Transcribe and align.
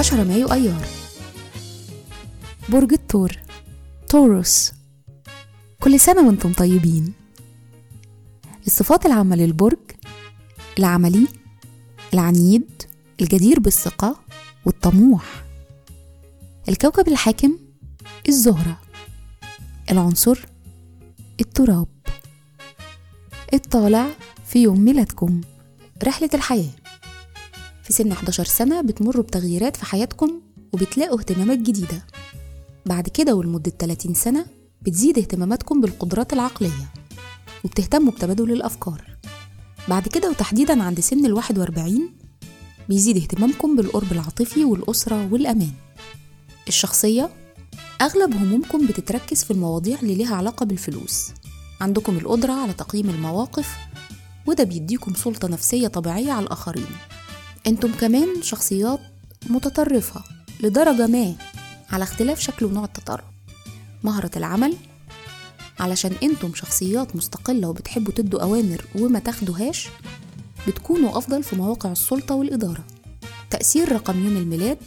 10 0.00 0.24
مايو 0.24 0.52
أيار. 0.52 0.86
برج 2.68 2.92
الثور 2.92 3.32
توروس 4.08 4.72
كل 5.80 6.00
سنة 6.00 6.26
وأنتم 6.26 6.52
طيبين. 6.52 7.12
الصفات 8.66 9.06
العامة 9.06 9.36
للبرج 9.36 9.78
العملي 10.78 11.28
العنيد 12.14 12.82
الجدير 13.20 13.60
بالثقة 13.60 14.16
والطموح. 14.64 15.44
الكوكب 16.68 17.08
الحاكم 17.08 17.58
الزهرة. 18.28 18.80
العنصر 19.90 20.38
التراب. 21.40 21.88
الطالع 23.54 24.06
في 24.46 24.62
يوم 24.62 24.80
ميلادكم 24.80 25.40
رحلة 26.04 26.30
الحياة. 26.34 26.70
في 27.90 27.96
سن 27.96 28.12
11 28.12 28.44
سنة 28.44 28.80
بتمروا 28.80 29.22
بتغييرات 29.22 29.76
في 29.76 29.84
حياتكم 29.84 30.40
وبتلاقوا 30.72 31.18
اهتمامات 31.18 31.58
جديدة. 31.58 32.06
بعد 32.86 33.08
كده 33.08 33.34
ولمدة 33.34 33.70
30 33.78 34.14
سنة 34.14 34.46
بتزيد 34.82 35.18
اهتماماتكم 35.18 35.80
بالقدرات 35.80 36.32
العقلية 36.32 36.92
وبتهتموا 37.64 38.12
بتبادل 38.12 38.52
الأفكار. 38.52 39.16
بعد 39.88 40.08
كده 40.08 40.30
وتحديدا 40.30 40.82
عند 40.82 41.00
سن 41.00 41.26
ال 41.26 41.32
41 41.32 42.10
بيزيد 42.88 43.16
اهتمامكم 43.16 43.76
بالقرب 43.76 44.12
العاطفي 44.12 44.64
والأسرة 44.64 45.32
والأمان. 45.32 45.72
الشخصية 46.68 47.30
أغلب 48.00 48.34
همومكم 48.34 48.86
بتتركز 48.86 49.44
في 49.44 49.50
المواضيع 49.50 49.98
اللي 50.02 50.14
ليها 50.14 50.36
علاقة 50.36 50.66
بالفلوس. 50.66 51.28
عندكم 51.80 52.18
القدرة 52.18 52.52
على 52.52 52.72
تقييم 52.72 53.10
المواقف 53.10 53.76
وده 54.46 54.64
بيديكم 54.64 55.14
سلطة 55.14 55.48
نفسية 55.48 55.88
طبيعية 55.88 56.32
على 56.32 56.46
الآخرين. 56.46 56.86
أنتم 57.66 57.92
كمان 57.92 58.42
شخصيات 58.42 59.00
متطرفة 59.50 60.22
لدرجة 60.60 61.06
ما 61.06 61.34
على 61.90 62.02
اختلاف 62.02 62.40
شكل 62.40 62.66
ونوع 62.66 62.84
التطرف. 62.84 63.24
مهرة 64.04 64.30
العمل 64.36 64.76
علشان 65.80 66.12
أنتم 66.22 66.54
شخصيات 66.54 67.16
مستقلة 67.16 67.68
وبتحبوا 67.68 68.12
تدوا 68.12 68.42
أوامر 68.42 68.84
وما 68.94 69.18
تاخدوهاش 69.18 69.88
بتكونوا 70.68 71.18
أفضل 71.18 71.42
في 71.42 71.56
مواقع 71.56 71.92
السلطة 71.92 72.34
والإدارة. 72.34 72.84
تأثير 73.50 73.92
رقم 73.92 74.24
يوم 74.24 74.36
الميلاد 74.36 74.78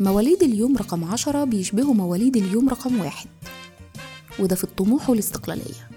مواليد 0.00 0.42
اليوم 0.42 0.76
رقم 0.76 1.04
عشرة 1.04 1.44
بيشبهوا 1.44 1.94
مواليد 1.94 2.36
اليوم 2.36 2.68
رقم 2.68 3.00
واحد. 3.00 3.28
وده 4.38 4.56
في 4.56 4.64
الطموح 4.64 5.10
والاستقلالية. 5.10 5.90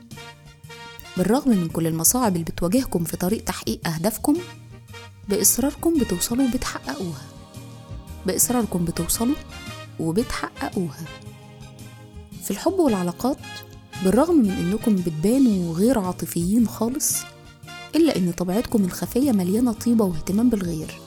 بالرغم 1.18 1.50
من 1.52 1.68
كل 1.68 1.88
المصاعب 1.88 2.34
اللي 2.34 2.44
بتواجهكم 2.44 3.04
في 3.04 3.18
طريق 3.18 3.44
تحقيق 3.44 3.88
أهدافكم 3.88 4.36
بإصراركم 5.30 5.94
بتوصلوا 6.00 6.46
وبتحققوها. 6.48 7.22
بإصراركم 8.26 8.86
بتوصلوا 8.86 9.36
وبتحققوها. 10.00 11.06
في 12.44 12.52
الحب 12.52 12.74
والعلاقات 12.74 13.38
بالرغم 14.04 14.36
من 14.36 14.52
إنكم 14.52 14.96
بتبانوا 14.96 15.74
غير 15.74 16.00
عاطفيين 16.00 16.68
خالص 16.68 17.16
إلا 17.96 18.18
إن 18.18 18.32
طبيعتكم 18.32 18.86
الخفية 18.86 19.32
مليانة 19.32 19.74
طيبة 19.74 20.06
واهتمام 20.06 20.50
بالغير. 20.50 21.00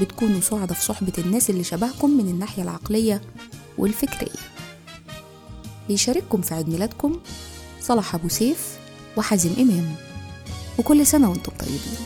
بتكونوا 0.00 0.40
سعداء 0.40 0.78
في 0.78 0.84
صحبة 0.84 1.12
الناس 1.18 1.50
اللي 1.50 1.64
شبهكم 1.64 2.10
من 2.10 2.28
الناحية 2.28 2.62
العقلية 2.62 3.20
والفكرية. 3.78 4.40
بيشارككم 5.88 6.40
في 6.42 6.54
عيد 6.54 6.68
ميلادكم 6.68 7.20
صلاح 7.80 8.14
أبو 8.14 8.28
سيف 8.28 8.78
وحازم 9.16 9.50
إمام. 9.58 9.94
وكل 10.78 11.06
سنة 11.06 11.30
وأنتم 11.30 11.52
طيبين. 11.58 11.96